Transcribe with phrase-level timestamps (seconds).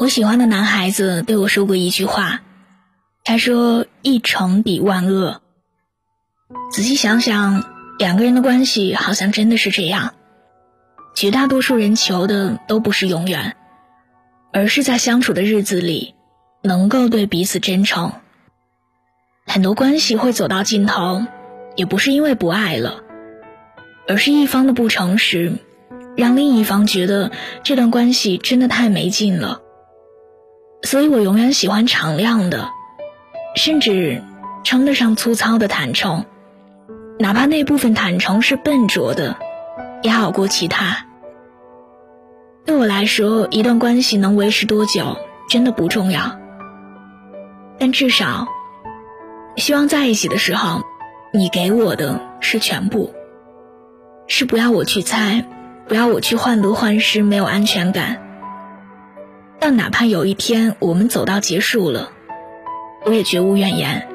[0.00, 2.40] 我喜欢的男孩子对我说过一句话，
[3.22, 5.42] 他说：“一诚抵万恶。”
[6.72, 7.62] 仔细想想，
[7.98, 10.14] 两个人的关系好像真的是这样。
[11.14, 13.56] 绝大多数人求的都不是永远，
[14.54, 16.14] 而是在相处的日子里，
[16.62, 18.14] 能够对彼此真诚。
[19.44, 21.26] 很多关系会走到尽头，
[21.76, 23.02] 也不是因为不爱了，
[24.08, 25.58] 而是一方的不诚实，
[26.16, 29.60] 让另一方觉得这段关系真的太没劲了。
[30.90, 32.68] 所以我永远喜欢敞亮的，
[33.54, 34.24] 甚至
[34.64, 36.24] 称得上粗糙的坦诚，
[37.16, 39.36] 哪怕那部分坦诚是笨拙的，
[40.02, 41.06] 也好过其他。
[42.66, 45.16] 对我来说，一段关系能维持多久
[45.48, 46.36] 真的不重要，
[47.78, 48.48] 但至少，
[49.54, 50.82] 希望在一起的时候，
[51.32, 53.14] 你给我的是全部，
[54.26, 55.46] 是不要我去猜，
[55.86, 58.29] 不要我去患得患失，没有安全感。
[59.60, 62.12] 但哪怕有一天我们走到结束了，
[63.04, 64.08] 我也绝无怨言。《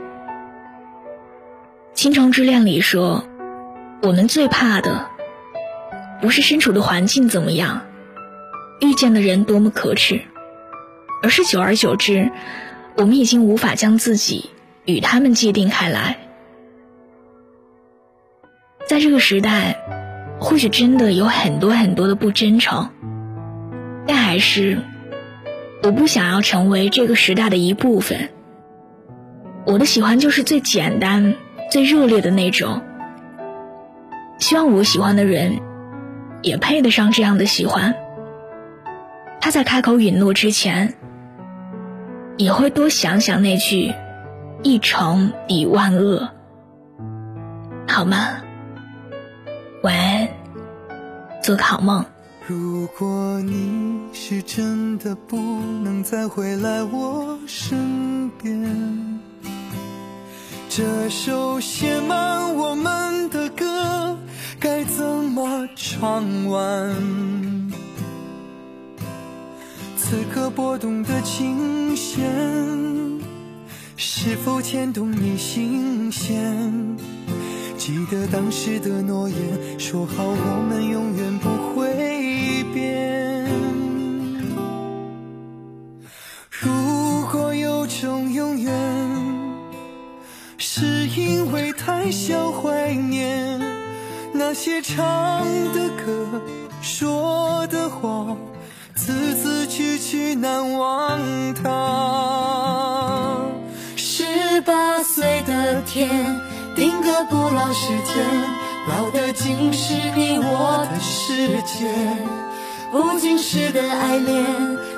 [1.93, 3.23] 倾城之恋》里说，
[4.02, 5.05] 我们最怕的，
[6.19, 7.85] 不是身处的环境怎么样，
[8.81, 10.21] 遇见的人多么可耻，
[11.21, 12.31] 而是久而久之，
[12.97, 14.49] 我们已经无法将自己
[14.85, 16.17] 与他们界定开来。
[18.87, 19.77] 在这个时代，
[20.39, 22.89] 或许真的有很多很多的不真诚，
[24.07, 24.80] 但还是。
[25.83, 28.29] 我不想要成为这个时代的一部分。
[29.65, 31.35] 我的喜欢就是最简单、
[31.71, 32.81] 最热烈的那种。
[34.37, 35.59] 希望我喜欢的人，
[36.41, 37.95] 也配得上这样的喜欢。
[39.39, 40.95] 他在开口允诺之前，
[42.37, 43.93] 也会多想想那句
[44.63, 46.29] “一诚抵万恶”，
[47.87, 48.41] 好吗？
[49.83, 50.27] 晚安，
[51.43, 52.05] 做个好梦。
[52.47, 55.35] 如果你是真的不
[55.83, 59.20] 能再回来我身边，
[60.70, 64.15] 这首写满我们的歌
[64.59, 66.95] 该怎么唱完？
[69.97, 72.23] 此刻拨动的琴弦，
[73.97, 76.95] 是否牵动你心弦？
[77.75, 81.49] 记得当时的诺言，说好我们永远不
[86.50, 88.73] 如果有种永远，
[90.58, 93.60] 是因为太想怀念
[94.33, 96.42] 那些唱的歌、
[96.82, 98.36] 说的话，
[98.95, 101.20] 字字句句难忘
[101.54, 101.64] 它。
[103.98, 106.10] 十八岁的天，
[106.76, 108.16] 定格不老时间，
[108.88, 111.92] 老的竟是你我的世界。
[112.91, 114.45] 不经事的爱恋，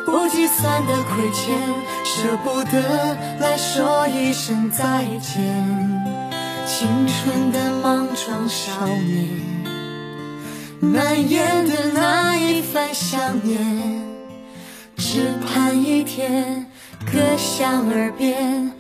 [0.06, 1.58] 不计算的亏欠，
[2.04, 6.18] 舍不得来说一声再见。
[6.66, 9.30] 青春的莽撞少年，
[10.80, 14.04] 难言的那一番想念，
[14.98, 16.66] 只盼一天
[17.06, 18.72] 歌响耳边，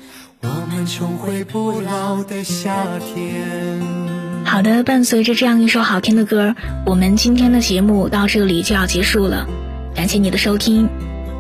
[0.42, 4.17] 我们重回不老的夏天。
[4.48, 9.46] 好的，伴随着这样一首好听的歌，我们今天的节目到这里就要结束了。
[9.94, 10.88] 感谢你的收听，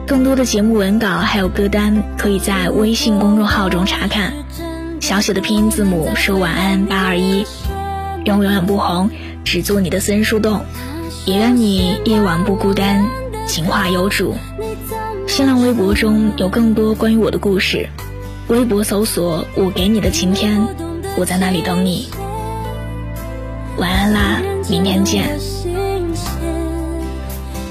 [0.06, 4.34] 更多的节目文稿还有歌单，可以在微信公众号中查看。
[5.00, 7.46] 小写的拼音字母说晚安八二一，
[8.25, 9.09] 愿我永远不红，
[9.46, 10.66] 只做你的私人树洞，
[11.25, 13.06] 也愿你夜晚不孤单，
[13.47, 14.35] 情话有主。
[15.28, 17.88] 新浪微博中有更多关于我的故事，
[18.50, 20.67] 微博搜索我给你的晴天，
[21.17, 22.09] 我在那里等你。
[23.78, 25.38] 晚安啦，明天见。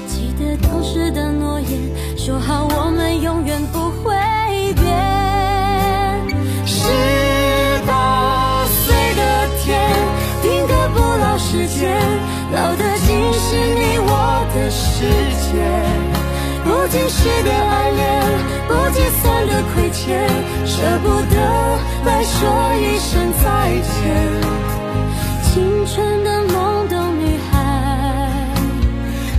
[0.07, 1.69] 记得当时的诺言，
[2.15, 4.15] 说好我们永远不会
[4.75, 4.85] 变。
[6.65, 6.87] 十
[7.85, 9.91] 八岁的天，
[10.41, 11.99] 定格不老时间，
[12.53, 15.03] 老的竟是你我的世
[15.43, 15.59] 界。
[16.63, 18.23] 不经事的爱恋，
[18.69, 20.25] 不计算的亏欠，
[20.65, 21.35] 舍不得
[22.05, 22.39] 来说
[22.75, 24.46] 一声再见。
[25.87, 27.55] 纯的懵懂女孩，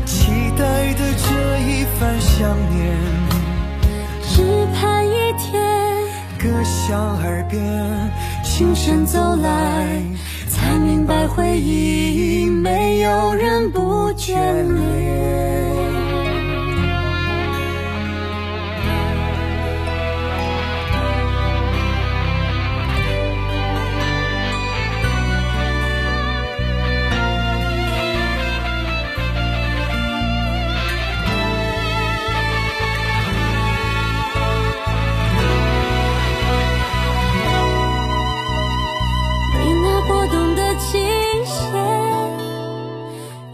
[0.06, 2.96] 期待的这一番想念，
[4.22, 5.52] 只盼一天
[6.38, 7.60] 歌响耳边，
[8.42, 10.02] 轻声走来，
[10.48, 15.67] 才明白回忆没有人不眷恋。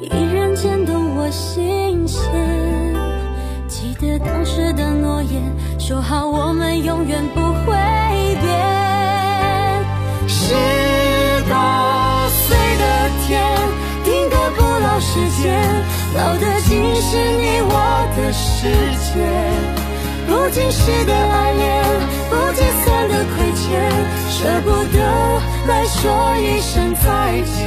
[0.04, 2.22] 依然牵动我心弦。
[3.66, 5.42] 记得当时的诺言，
[5.78, 7.72] 说好我们永远不会
[8.40, 8.52] 变。
[10.26, 10.54] 十
[11.50, 12.84] 八岁的
[13.26, 13.42] 天，
[14.04, 15.60] 定格不老时间，
[16.16, 17.72] 老的竟是你我
[18.16, 18.68] 的世
[19.00, 19.12] 界。
[20.26, 21.84] 不经事的爱恋，
[22.30, 23.62] 不计算的亏欠，
[24.30, 24.98] 舍不得
[25.66, 26.02] 来说
[26.38, 27.04] 一声再
[27.42, 27.62] 见。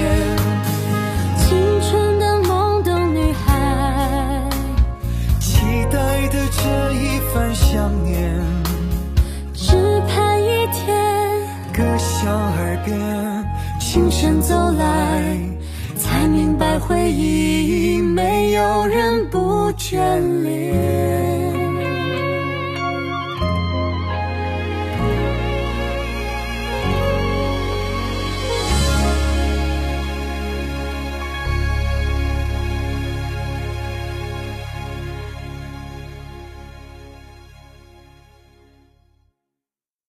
[7.59, 8.31] 想念，
[9.51, 9.75] 只
[10.07, 10.95] 盼一天，
[11.73, 12.95] 歌响耳边，
[13.79, 15.37] 轻声走来，
[15.97, 19.97] 才明白回忆没有人不眷
[20.43, 21.16] 恋。